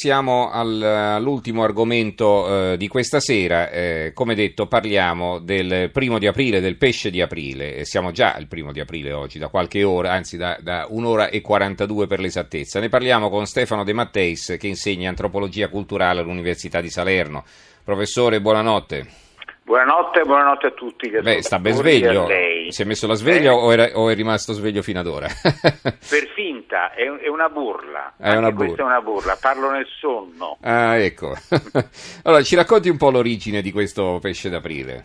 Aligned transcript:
Siamo 0.00 0.48
al, 0.48 0.80
all'ultimo 0.80 1.64
argomento 1.64 2.70
eh, 2.70 2.76
di 2.76 2.86
questa 2.86 3.18
sera, 3.18 3.68
eh, 3.68 4.12
come 4.14 4.36
detto 4.36 4.68
parliamo 4.68 5.40
del 5.40 5.90
primo 5.90 6.20
di 6.20 6.28
aprile, 6.28 6.60
del 6.60 6.76
pesce 6.76 7.10
di 7.10 7.20
aprile, 7.20 7.84
siamo 7.84 8.12
già 8.12 8.36
il 8.36 8.46
primo 8.46 8.70
di 8.70 8.78
aprile 8.78 9.10
oggi, 9.10 9.40
da 9.40 9.48
qualche 9.48 9.82
ora, 9.82 10.12
anzi 10.12 10.36
da, 10.36 10.56
da 10.60 10.86
un'ora 10.88 11.30
e 11.30 11.40
42 11.40 12.06
per 12.06 12.20
l'esattezza. 12.20 12.78
Ne 12.78 12.88
parliamo 12.88 13.28
con 13.28 13.44
Stefano 13.46 13.82
De 13.82 13.92
Matteis 13.92 14.54
che 14.56 14.68
insegna 14.68 15.08
antropologia 15.08 15.66
culturale 15.66 16.20
all'Università 16.20 16.80
di 16.80 16.90
Salerno. 16.90 17.44
Professore, 17.82 18.40
buonanotte. 18.40 19.27
Buonanotte, 19.68 20.22
buonanotte 20.22 20.66
a 20.68 20.70
tutti. 20.70 21.10
Beh, 21.10 21.42
sta 21.42 21.58
ben 21.58 21.74
sveglio. 21.74 22.26
Si 22.70 22.80
è 22.80 22.86
messo 22.86 23.06
la 23.06 23.12
sveglia 23.12 23.50
eh? 23.50 23.54
o, 23.54 23.70
era, 23.70 23.90
o, 23.92 24.08
è 24.08 24.14
rimasto 24.14 24.54
sveglio 24.54 24.80
fino 24.80 25.00
ad 25.00 25.06
ora? 25.06 25.26
per 25.82 26.26
finta, 26.34 26.94
è, 26.94 27.04
è 27.04 27.28
una 27.28 27.50
burla. 27.50 28.14
È 28.16 28.34
una 28.34 28.50
burla. 28.50 28.64
Questa 28.64 28.82
è 28.82 28.86
una 28.86 29.02
burla, 29.02 29.36
parlo 29.38 29.70
nel 29.70 29.86
sonno. 30.00 30.56
Ah, 30.62 30.96
ecco. 30.96 31.34
allora, 32.24 32.42
ci 32.42 32.56
racconti 32.56 32.88
un 32.88 32.96
po' 32.96 33.10
l'origine 33.10 33.60
di 33.60 33.70
questo 33.70 34.18
pesce 34.22 34.48
d'aprile? 34.48 35.04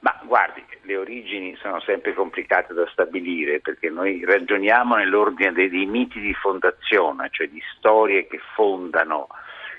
Ma 0.00 0.20
guardi, 0.26 0.64
le 0.82 0.96
origini 0.96 1.56
sono 1.62 1.80
sempre 1.82 2.12
complicate 2.12 2.74
da 2.74 2.88
stabilire 2.90 3.60
perché 3.60 3.88
noi 3.88 4.24
ragioniamo 4.24 4.96
nell'ordine 4.96 5.52
dei, 5.52 5.70
dei 5.70 5.86
miti 5.86 6.18
di 6.18 6.34
fondazione, 6.34 7.28
cioè 7.30 7.46
di 7.46 7.62
storie 7.76 8.26
che 8.26 8.40
fondano 8.56 9.28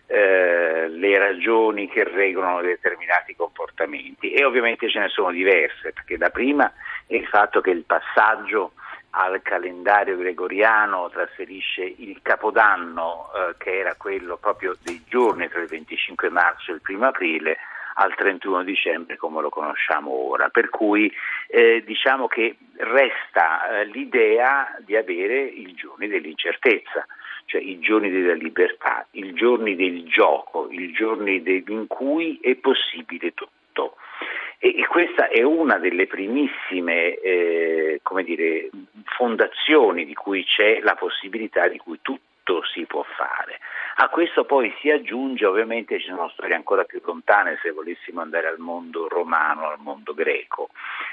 eh, 0.08 0.88
le 0.88 1.18
ragioni 1.18 1.88
che 1.90 2.04
regolano 2.04 2.62
determinati 2.62 3.36
comportamenti. 3.36 4.32
E 4.32 4.46
ovviamente 4.46 4.90
ce 4.90 5.00
ne 5.00 5.10
sono 5.10 5.32
diverse 5.32 5.92
perché 5.92 6.18
la 6.18 6.30
prima 6.30 6.72
il 7.08 7.26
fatto 7.28 7.62
che 7.62 7.72
il 7.72 7.84
passaggio 7.84 8.72
al 9.12 9.42
calendario 9.42 10.18
gregoriano 10.18 11.10
trasferisce 11.10 11.82
il 11.84 12.20
capodanno 12.22 13.30
eh, 13.34 13.56
che 13.58 13.80
era 13.80 13.96
quello 13.96 14.38
proprio 14.38 14.76
dei 14.84 15.02
giorni 15.08 15.48
tra 15.50 15.60
il 15.60 15.68
25 15.68 16.30
marzo 16.30 16.72
e 16.72 16.76
il 16.76 16.82
1 16.86 17.05
aprile 17.08 17.58
al 17.96 18.14
31 18.16 18.64
dicembre 18.64 19.18
come 19.18 19.42
lo 19.42 19.49
conosciamo 19.49 20.12
ora, 20.12 20.49
per 20.49 20.70
cui 20.70 21.12
eh, 21.48 21.84
diciamo 21.84 22.27
che 22.27 22.55
resta 22.77 23.68
eh, 23.80 23.86
l'idea 23.86 24.76
di 24.86 24.96
avere 24.96 25.42
i 25.42 25.74
giorni 25.74 26.08
dell'incertezza 26.08 27.05
cioè 27.48 27.62
i 27.62 27.79
giorni 27.79 28.12
della 28.12 28.34
libertà, 28.34 29.07
i 29.12 29.34
giorni 29.34 29.76
del 29.76 30.03
gioco, 30.05 30.67
i 30.70 30.91
giorni 30.91 31.41
in 31.45 31.87
cui 31.87 32.37
è 32.41 32.55
possibile 32.55 33.34
tutto. 33.34 33.95
E, 34.59 34.76
e 34.77 34.85
questa 34.87 35.29
è 35.29 35.43
una 35.43 35.77
delle 35.77 36.07
primissime 36.07 37.15
eh, 37.15 38.01
dire, 38.23 38.70
fondazioni 39.15 40.05
di 40.05 40.13
cui 40.13 40.43
c'è 40.43 40.81
la 40.81 40.95
possibilità 40.95 41.70
di 41.70 41.77
cui 41.77 41.99
tutto 42.01 42.63
si 42.65 42.85
può 42.85 43.03
fare. 43.15 43.59
A 43.99 44.09
questo 44.09 44.43
poi 44.43 44.73
si 44.81 44.90
aggiunge, 44.90 45.45
ovviamente 45.45 45.99
ci 45.99 46.07
sono 46.07 46.29
storie 46.29 46.55
ancora 46.55 46.84
più 46.84 47.01
lontane 47.03 47.57
se 47.62 47.71
volessimo 47.71 48.20
andare 48.20 48.48
al 48.48 48.59
mondo 48.59 49.07
romano, 49.07 49.70
al 49.70 49.79
mondo 49.79 50.13
greco, 50.13 50.70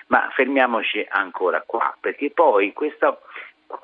ma 0.08 0.28
fermiamoci 0.34 1.06
ancora 1.08 1.62
qua, 1.64 1.96
perché 1.98 2.30
poi 2.30 2.72
questa 2.72 3.16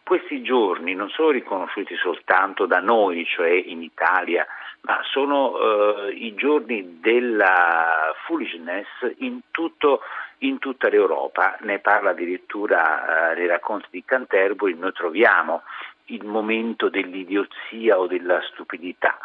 questi 0.05 0.42
giorni 0.42 0.94
non 0.94 1.08
sono 1.08 1.30
riconosciuti 1.30 1.94
soltanto 1.96 2.66
da 2.66 2.80
noi, 2.80 3.24
cioè 3.24 3.50
in 3.50 3.83
Italia, 3.83 4.46
ma 4.83 5.00
sono 5.05 5.56
eh, 5.58 6.12
i 6.12 6.34
giorni 6.34 7.00
della 7.00 8.12
foolishness 8.27 8.86
in, 9.18 9.41
tutto, 9.50 10.00
in, 10.38 10.58
tutta 10.58 10.88
l'Europa. 10.88 11.56
Ne 11.61 11.78
parla 11.78 12.11
addirittura 12.11 13.33
eh, 13.33 13.34
nei 13.36 13.46
racconti 13.46 13.88
di 13.91 14.05
Canterbury, 14.05 14.74
noi 14.74 14.92
troviamo 14.92 15.62
il 16.06 16.24
momento 16.24 16.88
dell'idiozia 16.88 17.98
o 17.98 18.06
della 18.06 18.41
stupidità 18.52 19.18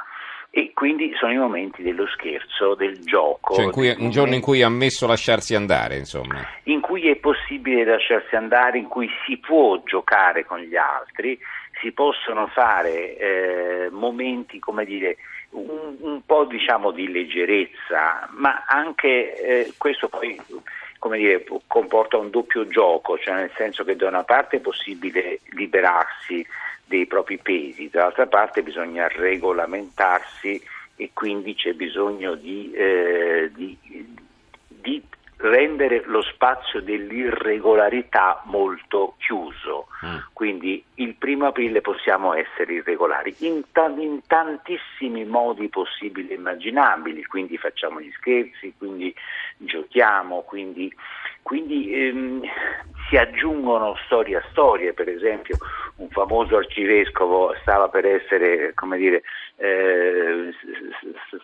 e 0.58 0.72
quindi 0.74 1.14
sono 1.20 1.34
i 1.34 1.38
momenti 1.38 1.84
dello 1.84 2.08
scherzo, 2.08 2.76
del 2.76 2.98
gioco. 3.02 3.56
Cioè 3.56 3.70
cui, 3.72 3.94
un 3.98 4.10
giorno 4.10 4.36
in 4.36 4.40
cui 4.40 4.62
ha 4.62 4.68
ammesso 4.68 5.06
lasciarsi 5.06 5.54
andare, 5.54 5.98
insomma. 5.98 6.48
In 6.64 6.80
cui 6.80 7.10
è 7.10 7.18
possibile 7.18 7.84
lasciarsi 7.84 8.38
andare, 8.38 8.78
in 8.78 8.88
cui 8.88 9.10
si 9.26 9.36
può 9.36 9.84
giocare 9.84 10.46
con 10.46 10.60
gli 10.60 10.78
altri, 10.78 11.38
si 11.82 11.92
possono 11.92 12.48
fare 12.48 13.18
eh, 13.18 13.90
momenti, 13.92 14.58
come 14.60 14.86
dire, 14.86 15.18
un, 15.50 15.98
un 16.00 16.22
po' 16.26 16.46
diciamo 16.46 16.92
di 16.92 17.12
leggerezza, 17.12 18.30
ma 18.38 18.64
anche 18.66 19.36
eh, 19.36 19.74
questo 19.78 20.08
poi 20.08 20.40
come 21.00 21.18
dire, 21.18 21.46
comporta 21.68 22.16
un 22.18 22.30
doppio 22.30 22.66
gioco, 22.66 23.18
cioè 23.18 23.36
nel 23.36 23.52
senso 23.58 23.84
che 23.84 23.98
da 23.98 24.08
una 24.08 24.24
parte 24.24 24.58
è 24.58 24.62
possibile 24.62 25.42
liberarsi 25.50 26.48
dei 26.86 27.06
propri 27.06 27.38
pesi, 27.38 27.90
dall'altra 27.92 28.28
parte 28.28 28.64
bisogna 28.64 29.08
regolamentarsi 29.08 30.62
e 30.96 31.10
quindi 31.14 31.56
c'è 31.56 31.74
bisogno 31.74 32.36
di, 32.36 32.72
eh, 32.72 33.52
di, 33.54 33.78
rendere 35.50 36.04
lo 36.06 36.22
spazio 36.22 36.82
dell'irregolarità 36.82 38.42
molto 38.46 39.16
chiuso. 39.18 39.88
Mm. 40.06 40.18
Quindi 40.34 40.84
il 40.96 41.16
primo 41.16 41.48
aprile 41.48 41.82
possiamo 41.82 42.34
essere 42.34 42.74
irregolari 42.74 43.36
in, 43.40 43.64
t- 43.72 43.94
in, 43.98 44.22
tantissimi 44.26 45.26
modi 45.26 45.70
possibili 45.70 46.30
e 46.30 46.36
immaginabili, 46.36 47.24
quindi 47.26 47.58
facciamo 47.58 48.02
gli 48.02 48.12
scherzi, 48.18 48.74
quindi 48.78 49.14
giochiamo, 49.58 50.42
quindi, 50.42 50.94
quindi 51.42 51.94
ehm, 51.94 52.42
si 53.10 53.18
aggiungono 53.18 53.96
storie 54.06 54.38
a 54.38 54.44
storie, 54.52 54.94
per 54.94 55.10
esempio 55.10 55.58
un 55.98 56.10
famoso 56.10 56.58
arcivescovo 56.58 57.56
stava 57.62 57.88
per 57.88 58.06
essere, 58.06 58.74
come 58.74 58.98
dire, 58.98 59.24
eh, 59.58 60.54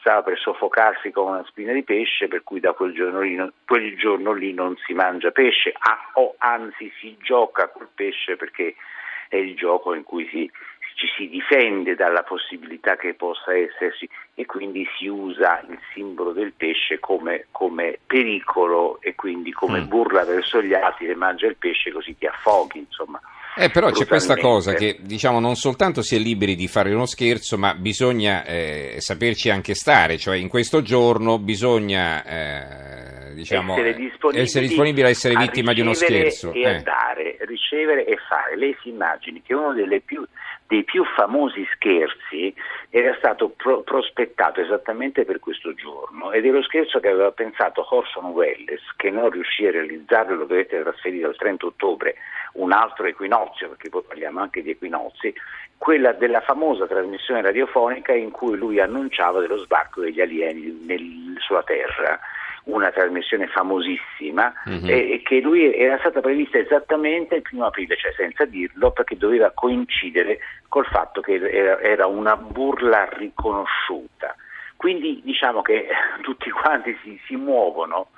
stava 0.02 0.24
per 0.24 0.38
soffocarsi 0.38 1.12
con 1.12 1.30
una 1.30 1.46
spina 1.46 1.72
di 1.72 1.84
pesce, 1.84 2.28
per 2.28 2.44
cui 2.44 2.60
da 2.60 2.74
quel 2.74 2.94
giorno 2.94 3.22
lì, 3.22 3.38
quel 3.66 3.96
giorno 3.98 4.34
lì 4.34 4.54
non 4.54 4.76
si 4.86 4.94
mangia 4.94 5.32
pesce, 5.32 5.74
ah, 5.78 6.10
o 6.14 6.36
anzi 6.40 6.92
si 7.00 7.16
gioca 7.22 7.70
col 7.70 7.88
pesce 7.94 8.36
perché 8.36 8.76
è 9.30 9.38
il 9.38 9.56
gioco 9.56 9.94
in 9.94 10.04
cui 10.04 10.28
si, 10.28 10.52
ci 11.02 11.08
si 11.18 11.30
difende 11.30 11.96
dalla 11.96 12.22
possibilità 12.22 12.96
che 12.96 13.16
possa 13.16 13.56
esserci 13.56 14.08
e 14.36 14.46
quindi 14.46 14.88
si 15.00 15.08
usa 15.08 15.60
il 15.68 15.80
simbolo 15.94 16.32
del 16.32 16.54
pesce 16.56 17.00
come, 17.00 17.48
come 17.50 17.98
pericolo 18.06 19.00
e 19.02 19.16
quindi 19.16 19.52
come 19.52 19.82
mm. 19.82 19.88
burla 19.88 20.24
verso 20.26 20.62
gli 20.62 20.76
altri, 20.76 21.08
le 21.08 21.16
mangia 21.16 21.48
il 21.48 21.56
pesce 21.56 21.92
così 21.92 22.16
ti 22.16 22.28
affoghi, 22.28 22.80
insomma. 22.80 23.20
Eh, 23.58 23.70
però 23.70 23.92
c'è 23.92 24.06
questa 24.06 24.38
cosa 24.38 24.74
che 24.74 25.00
diciamo 25.02 25.42
non 25.42 25.56
soltanto 25.56 26.02
si 26.02 26.16
è 26.16 26.20
liberi 26.20 26.56
di 26.56 26.68
fare 26.68 26.94
uno 26.94 27.06
scherzo, 27.06 27.58
ma 27.58 27.74
bisogna 27.74 28.46
eh, 28.46 28.96
saperci 29.00 29.50
anche 29.50 29.74
stare, 29.74 30.18
cioè 30.18 30.38
in 30.38 30.48
questo 30.48 30.82
giorno 30.82 31.38
bisogna 31.38 32.24
eh, 32.24 33.34
diciamo, 33.34 33.74
essere, 33.74 33.96
disponibili 33.96 34.44
essere 34.44 34.68
disponibili 34.68 35.06
a 35.06 35.10
essere 35.10 35.36
vittima 35.36 35.74
di 35.74 35.82
uno 35.82 35.94
scherzo. 35.94 36.54
E 36.54 36.62
eh. 36.62 36.82
dare, 36.82 37.38
ricevere 37.42 38.06
e 38.06 38.18
fare. 38.28 38.56
Lei 38.56 38.76
si 38.82 38.90
immagini 38.90 39.42
che 39.42 39.54
uno 39.54 39.74
più, 40.06 40.26
dei 40.72 40.86
più 40.86 41.04
famosi 41.04 41.68
scherzi 41.74 42.56
era 42.90 43.14
stato 43.18 43.50
pro- 43.50 43.82
prospettato 43.82 44.62
esattamente 44.62 45.26
per 45.26 45.42
questo 45.42 45.74
giorno. 45.74 46.32
Ed 46.32 46.46
è 46.46 46.50
lo 46.50 46.64
scherzo 46.64 47.02
che 47.02 47.10
aveva 47.10 47.34
pensato 47.34 47.86
Orson 47.94 48.28
Welles, 48.28 48.80
che 48.96 49.10
non 49.10 49.30
riuscì 49.30 49.68
a 49.68 49.72
realizzarlo, 49.72 50.36
lo 50.36 50.46
dovette 50.46 50.82
trasferire 50.82 51.28
al 51.28 51.36
30 51.36 51.66
ottobre 51.66 52.16
un 52.54 52.72
altro 52.72 53.06
equinozio, 53.06 53.68
perché 53.68 53.90
poi 53.90 54.04
parliamo 54.08 54.40
anche 54.40 54.62
di 54.62 54.70
equinozi, 54.70 55.34
quella 55.78 56.14
della 56.14 56.40
famosa 56.40 56.88
trasmissione 56.88 57.42
radiofonica 57.42 58.14
in 58.14 58.32
cui 58.32 58.56
lui 58.56 58.80
annunciava 58.80 59.42
dello 59.42 59.58
sbarco 59.58 60.00
degli 60.00 60.22
alieni 60.22 60.86
nel, 60.86 61.36
sulla 61.40 61.64
Terra 61.64 62.18
una 62.66 62.92
trasmissione 62.92 63.48
famosissima 63.48 64.54
mm-hmm. 64.70 64.86
e, 64.88 65.22
che 65.24 65.40
lui 65.40 65.74
era 65.74 65.98
stata 66.00 66.22
prevista 66.22 66.58
esattamente 66.58 67.36
il 67.36 67.42
primo 67.42 67.66
aprile, 67.66 67.98
cioè 67.98 68.14
senza 68.14 68.46
dirlo, 68.46 68.92
perché 68.92 69.18
doveva 69.18 69.52
coincidere 69.52 70.40
col 70.68 70.86
fatto 70.86 71.22
che 71.22 71.34
era, 71.34 71.80
era 71.80 72.06
una 72.06 72.36
burla 72.36 73.10
riconosciuta. 73.14 74.36
Quindi 74.76 75.22
diciamo 75.24 75.62
che 75.62 75.88
tutti 76.22 76.50
quanti 76.50 76.98
si, 77.04 77.20
si 77.26 77.36
muovono 77.36 78.10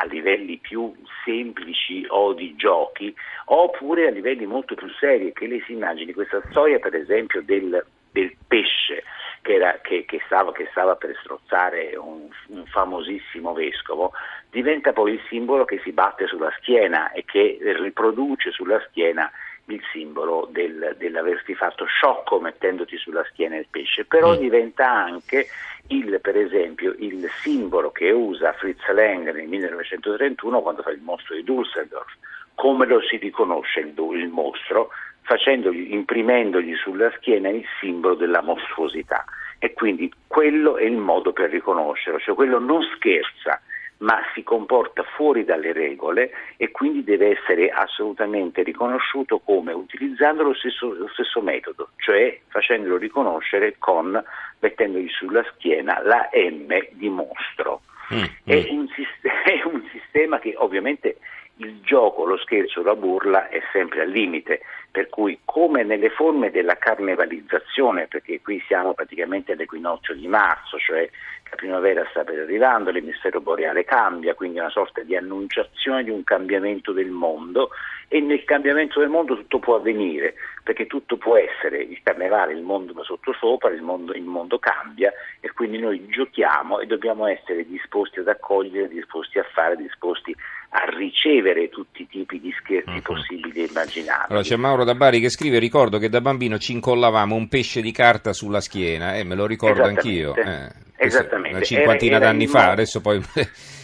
a 0.00 0.04
livelli 0.04 0.58
più 0.58 0.94
semplici 1.24 2.04
o 2.08 2.32
di 2.32 2.54
giochi, 2.54 3.12
oppure 3.46 4.06
a 4.06 4.10
livelli 4.10 4.46
molto 4.46 4.76
più 4.76 4.88
seri, 4.98 5.32
che 5.32 5.48
lei 5.48 5.60
si 5.66 5.72
immagini 5.72 6.12
questa 6.12 6.40
storia 6.50 6.78
per 6.78 6.94
esempio 6.94 7.42
del, 7.42 7.84
del 8.12 8.32
pesce 8.46 9.02
che, 9.42 9.54
era, 9.54 9.78
che, 9.82 10.04
che, 10.04 10.20
stava, 10.26 10.52
che, 10.52 10.68
stava, 10.70 10.96
per 10.96 11.16
strozzare 11.20 11.96
un, 11.96 12.28
un, 12.48 12.66
famosissimo 12.66 13.52
vescovo, 13.52 14.12
diventa 14.50 14.92
poi 14.92 15.12
il 15.12 15.20
simbolo 15.28 15.64
che 15.64 15.80
si 15.82 15.92
batte 15.92 16.26
sulla 16.26 16.52
schiena 16.58 17.12
e 17.12 17.24
che 17.24 17.58
riproduce 17.60 18.50
sulla 18.50 18.80
schiena 18.88 19.30
il 19.66 19.82
simbolo 19.92 20.48
del, 20.50 20.94
dell'averti 20.98 21.54
fatto 21.54 21.84
sciocco 21.84 22.40
mettendoti 22.40 22.96
sulla 22.96 23.24
schiena 23.30 23.56
il 23.56 23.66
pesce, 23.70 24.04
però 24.04 24.34
mm. 24.34 24.38
diventa 24.38 24.90
anche 24.90 25.46
il, 25.88 26.20
per 26.20 26.36
esempio 26.36 26.94
il 26.98 27.28
simbolo 27.42 27.90
che 27.90 28.10
usa 28.10 28.52
Fritz 28.54 28.86
Lang 28.88 29.30
nel 29.30 29.46
1931 29.46 30.60
quando 30.60 30.82
fa 30.82 30.90
il 30.90 31.00
mostro 31.00 31.34
di 31.34 31.44
Dusseldorf, 31.44 32.12
come 32.54 32.86
lo 32.86 33.00
si 33.02 33.16
riconosce 33.16 33.80
il, 33.80 33.94
il 34.14 34.28
mostro, 34.28 34.90
imprimendogli 35.70 36.74
sulla 36.76 37.10
schiena 37.16 37.48
il 37.48 37.64
simbolo 37.80 38.14
della 38.14 38.42
mostruosità. 38.42 39.24
e 39.60 39.72
quindi 39.72 40.08
quello 40.28 40.76
è 40.76 40.84
il 40.84 40.96
modo 40.96 41.32
per 41.32 41.50
riconoscerlo, 41.50 42.20
cioè 42.20 42.34
quello 42.36 42.60
non 42.60 42.80
scherza 42.94 43.60
ma 43.98 44.20
si 44.34 44.42
comporta 44.42 45.02
fuori 45.02 45.44
dalle 45.44 45.72
regole 45.72 46.30
e 46.56 46.70
quindi 46.70 47.02
deve 47.02 47.36
essere 47.38 47.68
assolutamente 47.70 48.62
riconosciuto 48.62 49.40
come 49.40 49.72
utilizzando 49.72 50.42
lo 50.42 50.54
stesso, 50.54 50.92
lo 50.92 51.08
stesso 51.08 51.40
metodo, 51.40 51.90
cioè 51.96 52.38
facendolo 52.48 52.96
riconoscere 52.96 53.74
con 53.78 54.22
mettendogli 54.60 55.08
sulla 55.08 55.44
schiena 55.54 56.00
la 56.04 56.28
M 56.32 56.86
di 56.92 57.08
mostro. 57.08 57.82
Mm, 58.14 58.24
è, 58.44 58.68
mm. 58.72 58.78
Un, 58.78 58.88
è 59.44 59.62
un 59.64 59.82
sistema 59.90 60.38
che 60.38 60.54
ovviamente 60.56 61.16
il 61.58 61.80
gioco, 61.82 62.24
lo 62.24 62.36
scherzo, 62.38 62.82
la 62.82 62.94
burla 62.94 63.48
è 63.48 63.60
sempre 63.72 64.02
al 64.02 64.10
limite, 64.10 64.60
per 64.90 65.08
cui 65.08 65.40
come 65.44 65.82
nelle 65.82 66.10
forme 66.10 66.50
della 66.50 66.76
carnevalizzazione, 66.76 68.06
perché 68.06 68.40
qui 68.40 68.62
siamo 68.66 68.94
praticamente 68.94 69.52
all'equinozio 69.52 70.14
di 70.14 70.26
marzo, 70.26 70.78
cioè 70.78 71.08
la 71.50 71.56
primavera 71.56 72.06
sta 72.10 72.24
per 72.24 72.40
arrivando, 72.40 72.90
l'emisfero 72.90 73.40
boreale 73.40 73.84
cambia, 73.84 74.34
quindi 74.34 74.58
è 74.58 74.60
una 74.60 74.70
sorta 74.70 75.02
di 75.02 75.16
annunciazione 75.16 76.04
di 76.04 76.10
un 76.10 76.22
cambiamento 76.24 76.92
del 76.92 77.10
mondo 77.10 77.70
e 78.08 78.20
nel 78.20 78.44
cambiamento 78.44 79.00
del 79.00 79.08
mondo 79.08 79.36
tutto 79.36 79.58
può 79.58 79.76
avvenire, 79.76 80.34
perché 80.62 80.86
tutto 80.86 81.16
può 81.16 81.36
essere 81.36 81.78
il 81.78 82.00
carnevale, 82.02 82.52
il 82.52 82.62
mondo 82.62 82.92
da 82.92 83.02
sottosopra, 83.02 83.70
il 83.70 83.82
mondo, 83.82 84.12
il 84.12 84.22
mondo 84.22 84.58
cambia 84.58 85.12
e 85.40 85.52
quindi 85.52 85.78
noi 85.78 86.06
giochiamo 86.08 86.80
e 86.80 86.86
dobbiamo 86.86 87.26
essere 87.26 87.66
disposti 87.66 88.20
ad 88.20 88.28
accogliere, 88.28 88.88
disposti 88.88 89.38
a 89.38 89.44
fare, 89.44 89.76
disposti 89.76 90.34
a 90.34 90.57
ricevere 90.96 91.68
tutti 91.68 92.02
i 92.02 92.06
tipi 92.06 92.40
di 92.40 92.52
scherzi 92.60 92.90
uh-huh. 92.90 93.02
possibili 93.02 93.62
e 93.62 93.68
immaginabili. 93.68 94.26
Allora 94.28 94.44
c'è 94.44 94.56
Mauro 94.56 94.84
da 94.84 94.94
Bari 94.94 95.20
che 95.20 95.30
scrive, 95.30 95.58
ricordo 95.58 95.98
che 95.98 96.08
da 96.08 96.20
bambino 96.20 96.58
ci 96.58 96.72
incollavamo 96.72 97.34
un 97.34 97.48
pesce 97.48 97.80
di 97.80 97.92
carta 97.92 98.32
sulla 98.32 98.60
schiena, 98.60 99.16
eh, 99.16 99.24
me 99.24 99.34
lo 99.34 99.46
ricordo 99.46 99.84
anch'io. 99.84 100.34
Eh. 100.34 100.86
Esattamente. 100.96 101.56
Una 101.56 101.64
cinquantina 101.64 102.16
era, 102.16 102.24
era 102.24 102.32
d'anni 102.32 102.46
fa, 102.46 102.70
adesso 102.70 103.00
poi... 103.00 103.20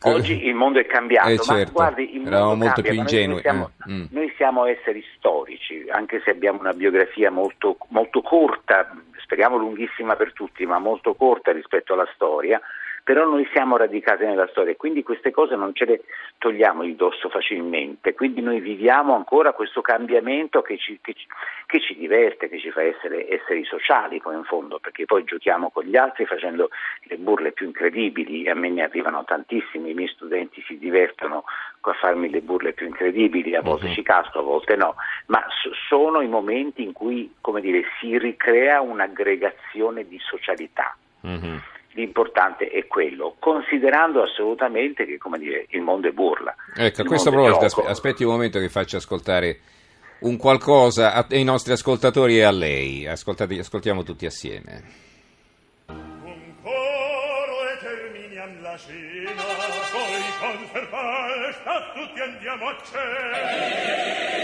Oggi 0.00 0.46
il 0.46 0.54
mondo 0.54 0.78
è 0.78 0.86
cambiato, 0.86 1.28
eh 1.28 1.38
certo, 1.38 1.72
ma 1.78 1.88
guardi, 1.90 2.16
il 2.16 2.26
eravamo 2.26 2.48
mondo 2.48 2.64
molto 2.64 2.80
cambia, 2.80 2.90
più 2.90 3.00
ingenui. 3.00 3.34
Noi 3.34 3.42
siamo, 3.42 3.70
mm. 3.90 4.04
noi 4.10 4.32
siamo, 4.36 4.64
esseri 4.64 5.04
storici, 5.16 5.84
anche 5.90 6.22
se 6.24 6.30
abbiamo 6.30 6.60
una 6.60 6.72
biografia 6.72 7.30
molto, 7.30 7.76
molto 7.88 8.22
corta, 8.22 8.90
speriamo 9.22 9.58
lunghissima 9.58 10.16
per 10.16 10.32
tutti, 10.32 10.64
ma 10.64 10.78
molto 10.78 11.14
corta 11.14 11.52
rispetto 11.52 11.92
alla 11.92 12.08
storia 12.14 12.60
però 13.04 13.26
noi 13.26 13.46
siamo 13.52 13.76
radicati 13.76 14.24
nella 14.24 14.48
storia 14.48 14.72
e 14.72 14.76
quindi 14.76 15.02
queste 15.02 15.30
cose 15.30 15.56
non 15.56 15.74
ce 15.74 15.84
le 15.84 16.00
togliamo 16.38 16.84
di 16.84 16.96
dosso 16.96 17.28
facilmente, 17.28 18.14
quindi 18.14 18.40
noi 18.40 18.60
viviamo 18.60 19.14
ancora 19.14 19.52
questo 19.52 19.82
cambiamento 19.82 20.62
che 20.62 20.78
ci, 20.78 20.98
che 21.02 21.12
ci, 21.12 21.26
che 21.66 21.80
ci 21.80 21.94
diverte, 21.96 22.48
che 22.48 22.58
ci 22.58 22.70
fa 22.70 22.82
essere 22.82 23.28
esseri 23.28 23.62
sociali 23.64 24.22
poi 24.22 24.36
in 24.36 24.44
fondo, 24.44 24.78
perché 24.78 25.04
poi 25.04 25.22
giochiamo 25.24 25.68
con 25.68 25.84
gli 25.84 25.96
altri 25.96 26.24
facendo 26.24 26.70
le 27.02 27.18
burle 27.18 27.52
più 27.52 27.66
incredibili, 27.66 28.48
a 28.48 28.54
me 28.54 28.70
ne 28.70 28.82
arrivano 28.82 29.22
tantissimi, 29.24 29.90
i 29.90 29.94
miei 29.94 30.08
studenti 30.08 30.62
si 30.66 30.78
divertono 30.78 31.44
a 31.82 31.92
farmi 31.92 32.30
le 32.30 32.40
burle 32.40 32.72
più 32.72 32.86
incredibili, 32.86 33.54
a 33.54 33.60
volte 33.60 33.88
uh-huh. 33.88 33.92
ci 33.92 34.02
casco, 34.02 34.38
a 34.38 34.42
volte 34.42 34.76
no, 34.76 34.94
ma 35.26 35.44
sono 35.88 36.22
i 36.22 36.28
momenti 36.28 36.82
in 36.82 36.92
cui 36.92 37.34
come 37.42 37.60
dire, 37.60 37.84
si 38.00 38.16
ricrea 38.16 38.80
un'aggregazione 38.80 40.08
di 40.08 40.18
socialità. 40.20 40.96
Uh-huh 41.20 41.72
l'importante 41.94 42.68
è 42.68 42.86
quello, 42.86 43.36
considerando 43.38 44.22
assolutamente 44.22 45.04
che 45.04 45.18
dire, 45.38 45.66
il 45.70 45.80
mondo 45.80 46.08
è 46.08 46.12
burla. 46.12 46.54
Ecco, 46.76 47.02
a 47.02 47.04
questo 47.04 47.30
proposito, 47.30 47.84
aspetti 47.84 48.24
un 48.24 48.32
momento 48.32 48.58
che 48.58 48.68
faccia 48.68 48.98
ascoltare 48.98 49.58
un 50.20 50.36
qualcosa 50.36 51.26
ai 51.28 51.44
nostri 51.44 51.72
ascoltatori 51.72 52.38
e 52.38 52.42
a 52.42 52.50
lei. 52.50 53.06
Ascoltate, 53.06 53.58
ascoltiamo 53.58 54.02
tutti 54.02 54.26
assieme. 54.26 54.82
Un 55.86 56.54
coro 56.62 57.68
e 57.68 57.78
terminiam 57.80 58.62
la 58.62 58.76
scena, 58.76 59.42
poi 59.92 60.22
con 60.40 60.56
sta 61.52 61.92
tutti 61.94 62.20
andiamo 62.20 62.68
a 62.68 62.76
cena. 62.82 64.34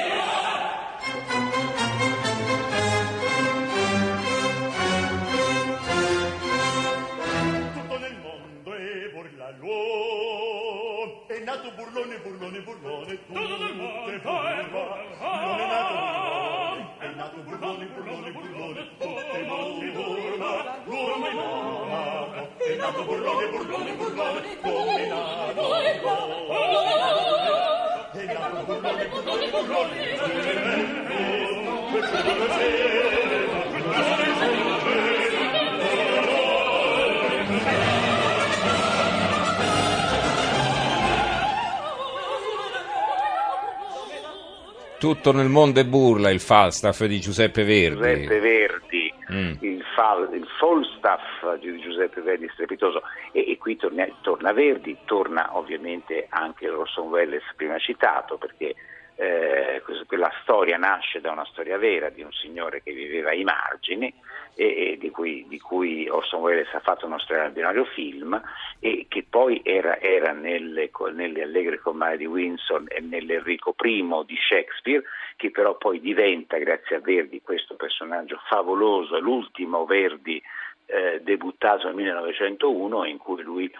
Tutto 45.01 45.33
nel 45.33 45.49
mondo 45.49 45.81
è 45.81 45.87
burla, 45.87 46.31
il 46.31 46.41
Falstaff 46.41 47.05
di 47.05 47.21
Giuseppe 47.21 47.65
Verdi. 47.65 47.97
Giuseppe 47.97 48.39
Verdi, 48.39 49.15
mm. 49.33 49.53
il, 49.61 49.83
fal, 49.95 50.29
il, 50.35 50.47
Falstaff 50.59 51.55
di 51.59 51.81
Giuseppe 51.81 52.21
Verdi 52.21 52.47
strepitoso. 52.53 53.01
E, 53.33 53.51
e 53.51 53.57
qui 53.57 53.77
torna, 53.77 54.07
torna, 54.21 54.53
Verdi, 54.53 54.99
torna 55.07 55.57
ovviamente 55.57 56.27
anche 56.29 56.69
Orson 56.69 57.09
Welles 57.09 57.43
prima 57.57 57.79
citato, 57.79 58.37
perché 58.37 58.75
eh, 59.21 59.83
quella 60.07 60.33
storia 60.41 60.79
nasce 60.79 61.21
da 61.21 61.31
una 61.31 61.45
storia 61.45 61.77
vera 61.77 62.09
di 62.09 62.23
un 62.23 62.33
signore 62.33 62.83
che 62.83 62.93
viveva 62.93 63.29
ai 63.29 63.45
margini 63.45 64.13
e, 64.55 64.93
e 64.93 64.97
di, 64.99 65.11
cui, 65.11 65.45
di, 65.47 65.59
cui, 65.59 66.09
Orson 66.09 66.41
Welles 66.41 66.73
ha 66.73 66.81
fatto 66.81 67.05
uno 67.05 67.19
straordinario 67.19 67.85
film 67.85 68.41
e 68.79 69.05
che 69.09 69.27
poi 69.29 69.61
era, 69.63 70.01
era 70.01 70.33
nelle, 70.33 70.91
nelle, 71.13 71.43
Allegre 71.43 71.81
Comare 71.81 72.17
di 72.17 72.25
Winson 72.25 72.87
e 72.89 73.01
nell'Enrico 73.01 73.75
I 73.83 74.25
di 74.25 74.39
Shakespeare, 74.49 75.05
che 75.37 75.51
però 75.51 75.77
poi 75.77 76.01
diventa, 76.01 76.57
grazie 76.57 76.97
a 76.97 77.01
Verdi, 77.01 77.43
questo 77.43 77.75
personaggio 77.75 78.41
favoloso, 78.49 79.19
l'ultimo 79.21 79.85
Verdi 79.85 80.43
eh, 80.87 81.21
debuttato 81.23 81.87
nel 81.87 81.95
1901 81.95 83.05
in 83.05 83.19
cui 83.19 83.43
lui 83.43 83.71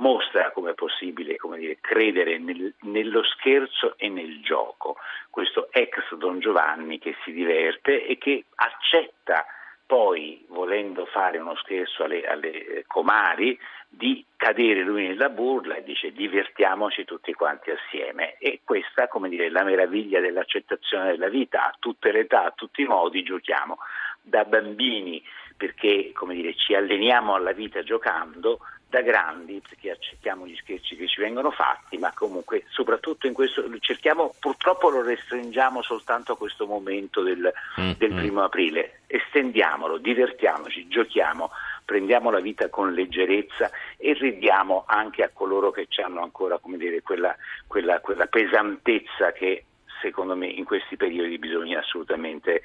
mostra 0.00 0.50
come 0.50 0.72
è 0.72 0.74
possibile 0.74 1.36
come 1.36 1.58
dire, 1.58 1.78
credere 1.80 2.38
nel, 2.38 2.74
nello 2.82 3.22
scherzo 3.22 3.94
e 3.96 4.08
nel 4.08 4.42
gioco. 4.42 4.96
Questo 5.30 5.68
ex 5.70 6.14
Don 6.14 6.40
Giovanni 6.40 6.98
che 6.98 7.16
si 7.24 7.32
diverte 7.32 8.06
e 8.06 8.18
che 8.18 8.44
accetta 8.56 9.46
poi, 9.86 10.44
volendo 10.50 11.04
fare 11.06 11.38
uno 11.38 11.56
scherzo 11.56 12.04
alle, 12.04 12.24
alle 12.24 12.50
eh, 12.50 12.84
comari, 12.86 13.58
di 13.88 14.24
cadere 14.36 14.82
lui 14.82 15.08
nella 15.08 15.30
burla 15.30 15.74
e 15.74 15.82
dice 15.82 16.12
divertiamoci 16.12 17.04
tutti 17.04 17.32
quanti 17.32 17.72
assieme. 17.72 18.36
E 18.38 18.60
questa, 18.64 19.08
come 19.08 19.28
dire, 19.28 19.46
è 19.46 19.50
la 19.50 19.64
meraviglia 19.64 20.20
dell'accettazione 20.20 21.10
della 21.10 21.28
vita, 21.28 21.64
a 21.64 21.74
tutte 21.76 22.12
le 22.12 22.20
età, 22.20 22.44
a 22.44 22.52
tutti 22.54 22.82
i 22.82 22.86
modi 22.86 23.24
giochiamo, 23.24 23.78
da 24.22 24.44
bambini 24.44 25.20
perché 25.56 26.12
dire, 26.28 26.54
ci 26.54 26.74
alleniamo 26.74 27.34
alla 27.34 27.52
vita 27.52 27.82
giocando, 27.82 28.60
da 28.90 29.02
grandi 29.02 29.62
perché 29.66 29.92
accettiamo 29.92 30.46
gli 30.46 30.56
scherzi 30.56 30.96
che 30.96 31.06
ci 31.06 31.20
vengono 31.20 31.52
fatti, 31.52 31.96
ma 31.96 32.12
comunque 32.12 32.64
soprattutto 32.68 33.28
in 33.28 33.32
questo 33.32 33.64
cerchiamo, 33.78 34.34
purtroppo 34.38 34.90
lo 34.90 35.02
restringiamo 35.02 35.80
soltanto 35.80 36.32
a 36.32 36.36
questo 36.36 36.66
momento 36.66 37.22
del, 37.22 37.52
mm-hmm. 37.80 37.92
del 37.96 38.12
primo 38.12 38.42
aprile, 38.42 39.02
estendiamolo, 39.06 39.98
divertiamoci, 39.98 40.88
giochiamo, 40.88 41.52
prendiamo 41.84 42.30
la 42.32 42.40
vita 42.40 42.68
con 42.68 42.92
leggerezza 42.92 43.70
e 43.96 44.12
ridiamo 44.14 44.84
anche 44.88 45.22
a 45.22 45.30
coloro 45.32 45.70
che 45.70 45.86
hanno 46.04 46.22
ancora 46.22 46.58
dire, 46.64 47.00
quella, 47.02 47.34
quella, 47.68 48.00
quella 48.00 48.26
pesantezza 48.26 49.30
che 49.30 49.66
secondo 50.02 50.34
me 50.34 50.48
in 50.48 50.64
questi 50.64 50.96
periodi 50.96 51.38
bisogna 51.38 51.78
assolutamente 51.78 52.62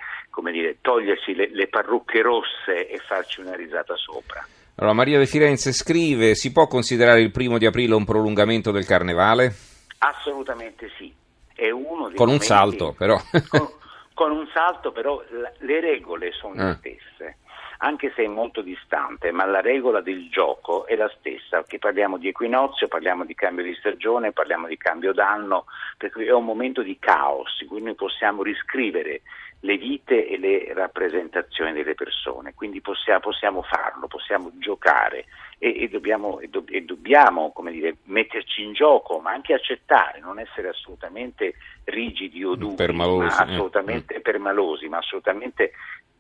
dire, 0.52 0.78
togliersi 0.82 1.36
le, 1.36 1.50
le 1.52 1.68
parrucche 1.68 2.24
rosse 2.24 2.88
e 2.90 2.98
farci 2.98 3.42
una 3.42 3.56
risata 3.56 3.96
sopra. 3.96 4.44
Allora, 4.78 4.94
Maria 4.94 5.20
De 5.20 5.26
Firenze 5.26 5.72
scrive: 5.72 6.36
si 6.36 6.52
può 6.52 6.68
considerare 6.68 7.22
il 7.22 7.32
primo 7.32 7.58
di 7.58 7.66
aprile 7.66 7.96
un 7.96 8.06
prolungamento 8.06 8.72
del 8.72 8.86
carnevale? 8.86 9.54
Assolutamente 10.00 10.90
sì. 10.98 11.14
È 11.54 11.70
uno 11.70 12.08
dei 12.08 12.18
con 12.18 12.30
un 12.30 12.40
salto, 12.40 12.94
però. 12.98 13.18
con, 13.48 13.70
con, 14.14 14.32
un 14.32 14.48
salto, 14.54 14.92
però 14.92 15.24
la, 15.30 15.52
le 15.60 15.80
regole 15.80 16.32
sono 16.34 16.62
ah. 16.62 16.68
le 16.68 16.76
stesse 16.80 17.38
anche 17.80 18.12
se 18.16 18.24
è 18.24 18.28
molto 18.28 18.62
distante, 18.62 19.32
ma 19.32 19.46
la 19.46 19.62
regola 19.62 20.02
del 20.02 20.30
gioco 20.30 20.86
è 20.86 20.96
la 20.96 21.12
stessa, 21.18 21.64
che 21.64 21.78
parliamo 21.78 22.18
di 22.18 22.30
equinozio, 22.30 22.88
parliamo 22.88 23.26
di 23.26 23.36
cambio 23.36 23.64
di 23.64 23.76
stagione, 23.76 24.32
parliamo 24.32 24.68
di 24.68 24.78
cambio 24.78 25.14
d'anno, 25.14 25.66
perché 25.98 26.26
è 26.26 26.34
un 26.34 26.46
momento 26.46 26.82
di 26.82 26.98
caos 27.00 27.60
in 27.62 27.68
cui 27.68 27.82
noi 27.82 27.96
possiamo 27.96 28.44
riscrivere 28.44 29.22
le 29.66 29.78
vite 29.78 30.28
e 30.28 30.38
le 30.38 30.74
rappresentazioni 30.74 31.74
delle 31.74 31.96
persone, 31.96 32.54
quindi 32.54 32.82
possiamo, 32.82 33.20
possiamo 33.20 33.64
farlo, 33.64 34.06
possiamo 34.06 34.52
giocare 34.60 35.26
e, 35.58 35.82
e 35.82 35.90
dobbiamo, 35.90 36.40
e 36.40 36.48
do, 36.48 36.64
e 36.68 36.82
dobbiamo 36.82 37.52
dire, 37.72 37.98
metterci 38.04 38.62
in 38.62 38.74
gioco, 38.74 39.20
ma 39.20 39.32
anche 39.32 39.56
accettare, 39.56 40.20
non 40.20 40.40
essere 40.40 40.70
assolutamente 40.70 41.56
rigidi 41.86 42.44
o 42.44 42.54
duri, 42.54 42.76
permalosi, 42.76 43.26
ma 43.26 43.38
assolutamente 43.38 44.16
eh. 44.16 44.22
permalosi, 44.22 44.88
ma 44.88 44.98
assolutamente 44.98 45.72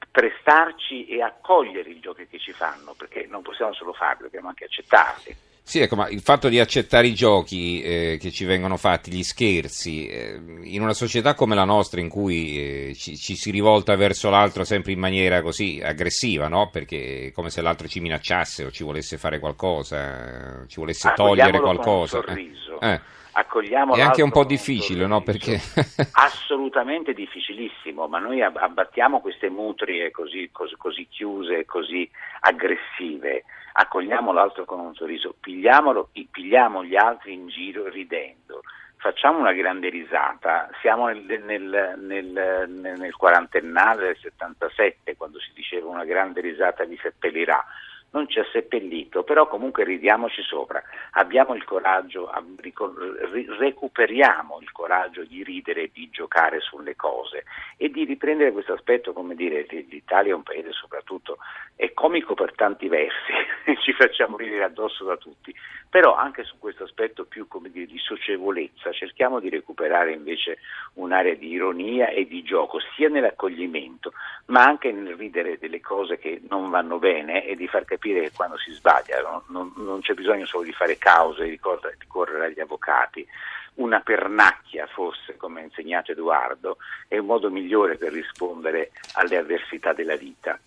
prestarci 0.10 1.06
e 1.06 1.22
accogliere 1.22 1.90
i 1.90 2.00
giochi 2.00 2.25
che 2.28 2.40
ci 2.40 2.52
fanno, 2.52 2.96
perché 2.98 3.28
non 3.30 3.44
possiamo 3.44 3.74
solo 3.74 3.94
farli, 3.94 4.24
dobbiamo 4.24 4.48
anche 4.48 4.66
accettarli. 4.66 5.36
Sì, 5.67 5.79
ecco, 5.79 5.95
ma 5.95 6.07
il 6.10 6.22
fatto 6.22 6.48
di 6.48 6.60
accettare 6.60 7.07
i 7.07 7.15
giochi 7.15 7.81
eh, 7.81 8.17
che 8.22 8.29
ci 8.29 8.45
vengono 8.45 8.77
fatti, 8.77 9.12
gli 9.12 9.24
scherzi, 9.24 10.07
eh, 10.07 10.39
in 10.62 10.84
una 10.84 10.93
società 10.93 11.34
come 11.34 11.55
la 11.55 11.63
nostra 11.63 12.00
in 12.00 12.07
cui 12.07 12.89
eh, 12.89 12.93
ci, 12.95 13.17
ci, 13.17 13.36
si 13.36 13.50
rivolta 13.50 13.95
verso 13.95 14.29
l'altro 14.29 14.63
sempre 14.63 14.91
in 14.91 15.00
maniera 15.00 15.41
così 15.41 15.81
aggressiva, 15.84 16.48
no? 16.48 16.69
Perché 16.69 17.25
è 17.25 17.31
come 17.31 17.50
se 17.50 17.63
l'altro 17.63 17.88
ci 17.88 18.00
minacciasse 18.00 18.65
o 18.65 18.69
ci 18.69 18.84
volesse 18.84 19.17
fare 19.17 19.39
qualcosa, 19.39 20.63
ci 20.67 20.79
volesse 20.79 21.12
togliere 21.15 21.60
qualcosa. 21.60 22.22
Con 22.22 22.29
un 22.29 22.36
sorriso. 22.36 22.79
Accogliamo 23.38 23.96
è 23.96 24.01
anche 24.01 24.22
un 24.22 24.32
po' 24.32 24.46
difficile, 24.46 25.06
no? 25.08 25.22
Perché... 25.22 25.60
Assolutamente 26.13 27.13
difficilissimo, 27.13 28.08
ma 28.08 28.18
noi 28.20 28.42
abbattiamo 28.42 29.20
queste 29.20 29.50
mutrie 29.50 30.10
così, 30.10 30.50
così, 30.54 30.75
così 30.77 31.06
chiuse, 31.10 31.65
così 31.65 32.10
aggressive. 32.39 33.44
Accogliamo 33.74 34.32
l'altro 34.32 34.63
con 34.63 34.80
un 34.80 34.96
sorriso, 34.96 35.36
pigliamo 35.38 36.86
gli 36.86 36.96
altri 36.96 37.34
in 37.34 37.50
giro 37.50 37.89
ridendo, 37.89 38.62
facciamo 38.96 39.39
una 39.39 39.51
grande 39.51 39.89
risata, 39.89 40.70
siamo 40.80 41.08
nel, 41.08 41.44
nel, 41.44 41.96
nel, 42.00 42.70
nel 42.70 43.15
quarantennale 43.18 44.06
del 44.06 44.18
77 44.18 45.18
quando 45.18 45.39
si 45.42 45.51
diceva 45.54 45.89
una 45.89 46.06
grande 46.06 46.39
risata 46.39 46.86
vi 46.86 46.98
seppellirà, 47.01 47.62
non 48.15 48.29
ci 48.29 48.39
ha 48.39 48.45
seppellito, 48.50 49.24
però 49.24 49.45
comunque 49.45 49.84
ridiamoci 49.84 50.41
sopra, 50.41 50.81
abbiamo 51.12 51.53
il 51.53 51.65
coraggio, 51.65 52.31
recuperiamo 53.60 54.60
il 54.62 54.72
coraggio 54.72 55.25
di 55.25 55.43
ridere 55.43 55.89
di 55.91 56.10
giocare 56.10 56.62
sulle 56.62 56.95
cose 56.95 57.43
e 57.75 57.89
di 57.89 58.05
riprendere 58.05 58.53
questo 58.53 58.72
aspetto, 58.72 59.12
come 59.12 59.36
dire, 59.36 59.65
l'Italia 59.69 60.31
è 60.31 60.36
un 60.36 60.43
paese 60.43 60.72
soprattutto, 60.72 61.39
è 61.75 61.91
comico 61.91 62.36
per 62.36 62.55
tanti 62.55 62.88
versi, 62.88 63.34
ci 63.84 63.91
facciamo 63.91 64.38
ridere 64.38 64.63
addosso 64.63 65.03
da 65.03 65.17
tutti, 65.17 65.53
però 65.96 66.14
anche 66.14 66.44
su 66.44 66.60
questo 66.60 66.84
aspetto 66.84 67.24
più 67.24 67.48
dire, 67.70 67.86
di 67.86 67.98
socievolezza 67.98 68.92
cerchiamo 68.92 69.40
di 69.40 69.50
recuperare 69.50 70.12
invece 70.12 70.58
un'area 70.96 71.36
di 71.36 71.48
ironia 71.48 72.10
e 72.10 72.28
di 72.28 72.44
gioco, 72.44 72.80
sia 72.98 73.08
nell'accoglimento, 73.08 74.12
ma 74.48 74.66
anche 74.66 74.92
nel 74.92 75.16
ridere 75.16 75.58
delle 75.58 75.80
cose 75.80 76.18
che 76.18 76.42
non 76.50 76.70
vanno 76.70 77.00
bene 77.00 77.46
e 77.46 77.56
di 77.56 77.68
far 77.68 77.86
capire 77.86 77.96
capire 77.96 78.22
che 78.24 78.32
quando 78.36 78.58
si 78.58 78.72
sbaglia 78.72 79.22
non, 79.22 79.42
non, 79.48 79.74
non 79.78 80.02
c'è 80.02 80.14
bisogno 80.14 80.46
solo 80.46 80.66
di 80.66 80.74
fare 80.74 80.98
cause, 80.98 81.48
di 81.48 81.58
correre, 81.58 81.96
di 81.98 82.08
correre 82.08 82.48
agli 82.48 82.60
avvocati. 82.60 83.25
Una 83.75 84.02
pernacchia, 84.02 84.88
forse, 84.88 85.38
come 85.38 85.62
ha 85.62 85.64
insegnato 85.64 86.12
Edoardo, 86.12 86.78
è 87.08 87.18
un 87.18 87.25
modo 87.25 87.50
migliore 87.50 87.96
per 87.96 88.12
rispondere 88.12 88.92
alle 89.14 89.38
avversità 89.38 89.94
della 89.94 90.16
vita. 90.16 90.60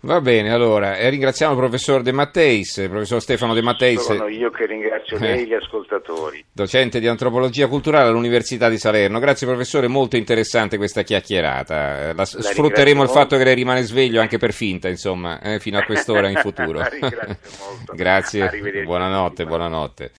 Va 0.00 0.20
bene, 0.20 0.52
allora 0.52 0.96
eh, 0.96 1.10
ringraziamo 1.10 1.54
il 1.54 1.58
professor 1.58 2.02
De 2.02 2.12
Matteis, 2.12 2.76
il 2.76 2.88
professor 2.88 3.20
Stefano 3.20 3.52
De 3.52 3.62
Matteis. 3.62 4.00
Sono 4.00 4.28
io 4.28 4.48
che 4.50 4.66
ringrazio 4.66 5.18
lei 5.18 5.42
e 5.42 5.46
gli 5.46 5.54
ascoltatori. 5.54 6.44
Docente 6.52 7.00
di 7.00 7.08
antropologia 7.08 7.66
culturale 7.66 8.08
all'Università 8.08 8.68
di 8.68 8.78
Salerno. 8.78 9.18
Grazie 9.18 9.48
professore, 9.48 9.88
molto 9.88 10.16
interessante 10.16 10.76
questa 10.76 11.02
chiacchierata. 11.02 12.12
La, 12.12 12.24
sfrutteremo 12.24 13.02
il 13.02 13.08
fatto 13.08 13.36
che 13.36 13.42
lei 13.42 13.56
rimane 13.56 13.82
sveglio 13.82 14.20
anche 14.20 14.38
per 14.38 14.52
finta, 14.52 14.88
insomma, 14.88 15.40
eh, 15.40 15.58
fino 15.58 15.78
a 15.78 15.82
quest'ora 15.82 16.28
in 16.28 16.36
futuro. 16.42 16.78
La 16.78 16.86
ringrazio 16.86 17.48
molto. 17.58 17.92
Grazie, 17.96 18.50
buonanotte, 18.84 19.46
buonanotte. 19.46 20.12